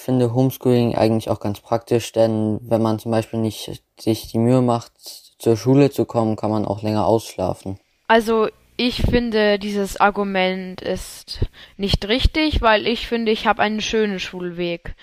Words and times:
Ich 0.00 0.06
finde 0.06 0.32
Homeschooling 0.32 0.94
eigentlich 0.94 1.28
auch 1.28 1.40
ganz 1.40 1.60
praktisch, 1.60 2.10
denn 2.12 2.58
wenn 2.62 2.80
man 2.80 2.98
zum 2.98 3.10
Beispiel 3.10 3.38
nicht 3.38 3.82
sich 4.00 4.28
die 4.28 4.38
Mühe 4.38 4.62
macht, 4.62 4.92
zur 5.38 5.58
Schule 5.58 5.90
zu 5.90 6.06
kommen, 6.06 6.36
kann 6.36 6.50
man 6.50 6.64
auch 6.64 6.80
länger 6.80 7.04
ausschlafen. 7.04 7.78
Also 8.08 8.48
ich 8.78 9.02
finde, 9.02 9.58
dieses 9.58 10.00
Argument 10.00 10.80
ist 10.80 11.40
nicht 11.76 12.08
richtig, 12.08 12.62
weil 12.62 12.86
ich 12.86 13.08
finde, 13.08 13.30
ich 13.30 13.46
habe 13.46 13.60
einen 13.60 13.82
schönen 13.82 14.20
Schulweg. 14.20 14.94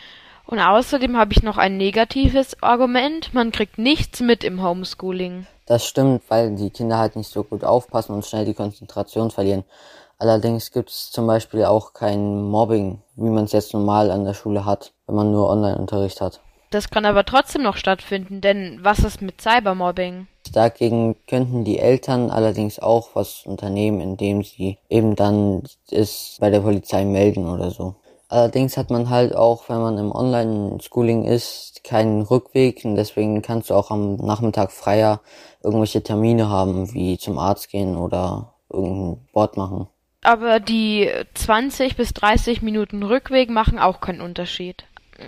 Und 0.47 0.60
außerdem 0.60 1.16
habe 1.16 1.32
ich 1.32 1.44
noch 1.44 1.60
ein 1.60 1.78
negatives 1.78 2.64
Argument. 2.64 3.36
Man 3.36 3.52
kriegt 3.52 3.78
nichts 3.78 4.20
mit 4.22 4.44
im 4.44 4.64
Homeschooling. 4.64 5.46
Das 5.68 5.86
stimmt, 5.86 6.24
weil 6.29 6.56
die 6.56 6.72
Kinder 6.72 6.98
halt 6.98 7.16
nicht 7.16 7.29
so 7.29 7.44
gut 7.44 7.64
aufpassen 7.64 8.16
und 8.16 8.26
schnell 8.26 8.46
die 8.46 8.56
Konzentration 8.56 9.29
verlieren. 9.29 9.64
Allerdings 10.20 10.72
gibt 10.72 10.90
es 10.90 11.12
zum 11.12 11.28
Beispiel 11.28 11.65
auch 11.65 11.94
kein 11.94 12.42
Mobbing, 12.42 13.02
wie 13.15 13.29
man 13.29 13.46
es 13.46 13.52
jetzt 13.52 13.74
normal 13.74 14.10
an 14.10 14.26
der 14.26 14.33
Schule 14.33 14.65
hat, 14.65 14.94
wenn 15.06 15.15
man 15.15 15.32
nur 15.32 15.50
Online-Unterricht 15.50 16.22
hat. 16.22 16.41
Das 16.72 16.90
kann 16.90 17.05
aber 17.05 17.24
trotzdem 17.24 17.64
noch 17.64 17.78
stattfinden, 17.78 18.41
denn 18.41 18.80
was 18.82 19.00
ist 19.00 19.22
mit 19.22 19.40
Cybermobbing? 19.40 20.27
Dagegen 20.52 21.16
könnten 21.27 21.64
die 21.64 21.80
Eltern 21.80 22.32
allerdings 22.32 22.80
auch 22.80 23.10
was 23.14 23.46
unternehmen, 23.46 24.02
indem 24.02 24.44
sie 24.44 24.77
eben 24.90 25.16
dann 25.16 25.64
es 25.91 26.38
bei 26.40 26.49
der 26.49 26.62
Polizei 26.62 27.05
melden 27.05 27.48
oder 27.48 27.72
so. 27.72 27.96
Allerdings 28.30 28.76
hat 28.76 28.90
man 28.90 29.10
halt 29.10 29.36
auch, 29.36 29.70
wenn 29.70 29.80
man 29.80 29.98
im 29.98 30.12
Online-Schooling 30.12 31.24
ist, 31.24 31.84
keinen 31.86 32.24
Rückweg 32.24 32.84
und 32.84 32.96
deswegen 32.96 33.41
kannst 33.41 33.70
du 33.70 33.74
auch 33.74 33.90
am 33.90 34.16
Nachmittag 34.16 34.72
freier 34.72 35.22
irgendwelche 35.63 36.04
Termine 36.04 36.49
haben, 36.49 36.94
wie 36.94 37.18
zum 37.18 37.38
Arzt 37.40 37.70
gehen 37.70 37.96
oder 37.96 38.55
irgendeinen 38.70 39.26
Sport 39.30 39.55
machen. 39.55 39.88
Aber 40.27 40.59
die 40.59 41.09
20 41.36 41.95
bis 41.95 42.13
30 42.13 42.62
Minuten 42.62 43.02
Rückweg 43.02 43.49
machen 43.49 43.80
auch 43.80 44.02
keinen 44.02 44.20
Unterschied. 44.20 44.84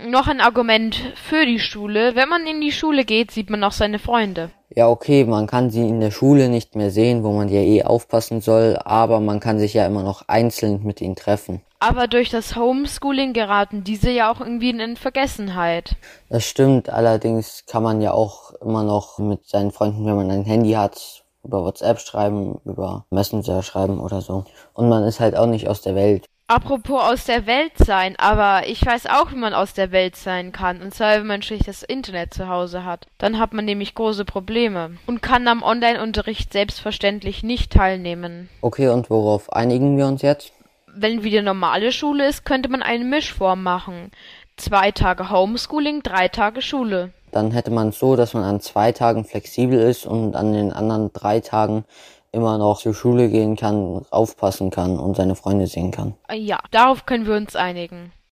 Noch 0.06 0.28
ein 0.28 0.42
Argument 0.42 0.94
für 1.14 1.46
die 1.46 1.58
Schule. 1.58 2.14
Wenn 2.16 2.28
man 2.28 2.46
in 2.46 2.60
die 2.60 2.70
Schule 2.70 3.06
geht, 3.06 3.30
sieht 3.30 3.48
man 3.48 3.64
auch 3.64 3.72
seine 3.72 3.98
Freunde. 3.98 4.50
Ja, 4.68 4.88
okay, 4.88 5.24
man 5.24 5.46
kann 5.46 5.70
sie 5.70 5.88
in 5.88 6.02
der 6.02 6.10
Schule 6.10 6.50
nicht 6.50 6.76
mehr 6.76 6.90
sehen, 6.90 7.24
wo 7.24 7.32
man 7.32 7.48
ja 7.48 7.60
eh 7.62 7.82
aufpassen 7.82 8.42
soll, 8.42 8.78
aber 8.84 9.20
man 9.20 9.40
kann 9.40 9.58
sich 9.58 9.72
ja 9.72 9.86
immer 9.86 10.02
noch 10.02 10.28
einzeln 10.28 10.82
mit 10.84 11.00
ihnen 11.00 11.16
treffen. 11.16 11.62
Aber 11.78 12.06
durch 12.06 12.28
das 12.28 12.54
Homeschooling 12.54 13.32
geraten 13.32 13.84
diese 13.84 14.10
ja 14.10 14.30
auch 14.30 14.40
irgendwie 14.40 14.68
in 14.68 14.96
Vergessenheit. 14.96 15.96
Das 16.28 16.44
stimmt, 16.44 16.90
allerdings 16.90 17.64
kann 17.64 17.82
man 17.82 18.02
ja 18.02 18.12
auch 18.12 18.52
immer 18.60 18.84
noch 18.84 19.18
mit 19.18 19.48
seinen 19.48 19.70
Freunden, 19.70 20.04
wenn 20.04 20.16
man 20.16 20.30
ein 20.30 20.44
Handy 20.44 20.72
hat, 20.72 21.24
über 21.50 21.64
WhatsApp 21.64 21.98
schreiben, 21.98 22.60
über 22.64 23.04
Messenger 23.10 23.64
schreiben 23.64 23.98
oder 23.98 24.20
so. 24.20 24.44
Und 24.72 24.88
man 24.88 25.02
ist 25.02 25.18
halt 25.18 25.34
auch 25.36 25.46
nicht 25.46 25.68
aus 25.68 25.82
der 25.82 25.96
Welt. 25.96 26.26
Apropos 26.46 27.00
aus 27.02 27.24
der 27.24 27.46
Welt 27.46 27.72
sein, 27.76 28.16
aber 28.18 28.66
ich 28.66 28.84
weiß 28.84 29.06
auch, 29.06 29.32
wie 29.32 29.36
man 29.36 29.54
aus 29.54 29.72
der 29.72 29.90
Welt 29.92 30.16
sein 30.16 30.52
kann. 30.52 30.80
Und 30.80 30.94
zwar, 30.94 31.16
wenn 31.16 31.26
man 31.26 31.42
schlicht 31.42 31.66
das 31.66 31.82
Internet 31.82 32.34
zu 32.34 32.48
Hause 32.48 32.84
hat. 32.84 33.06
Dann 33.18 33.38
hat 33.38 33.52
man 33.52 33.64
nämlich 33.64 33.94
große 33.94 34.24
Probleme 34.24 34.96
und 35.06 35.22
kann 35.22 35.46
am 35.48 35.62
Online-Unterricht 35.62 36.52
selbstverständlich 36.52 37.42
nicht 37.42 37.72
teilnehmen. 37.72 38.48
Okay, 38.62 38.88
und 38.88 39.10
worauf 39.10 39.52
einigen 39.52 39.96
wir 39.96 40.06
uns 40.06 40.22
jetzt? 40.22 40.52
Wenn 40.92 41.22
wieder 41.24 41.42
normale 41.42 41.92
Schule 41.92 42.28
ist, 42.28 42.44
könnte 42.44 42.68
man 42.68 42.82
eine 42.82 43.04
Mischform 43.04 43.62
machen. 43.62 44.10
Zwei 44.56 44.90
Tage 44.90 45.30
Homeschooling, 45.30 46.02
drei 46.02 46.28
Tage 46.28 46.62
Schule. 46.62 47.12
Dann 47.32 47.50
hätte 47.52 47.70
man 47.70 47.92
so, 47.92 48.16
dass 48.16 48.34
man 48.34 48.44
an 48.44 48.60
zwei 48.60 48.92
Tagen 48.92 49.24
flexibel 49.24 49.78
ist 49.78 50.06
und 50.06 50.36
an 50.36 50.52
den 50.52 50.72
anderen 50.72 51.12
drei 51.12 51.40
Tagen 51.40 51.84
immer 52.32 52.58
noch 52.58 52.78
zur 52.80 52.94
Schule 52.94 53.28
gehen 53.28 53.56
kann, 53.56 54.04
aufpassen 54.10 54.70
kann 54.70 54.98
und 54.98 55.16
seine 55.16 55.34
Freunde 55.34 55.66
sehen 55.66 55.90
kann. 55.90 56.14
Ja, 56.32 56.60
darauf 56.70 57.06
können 57.06 57.26
wir 57.26 57.34
uns 57.34 57.56
einigen. 57.56 58.12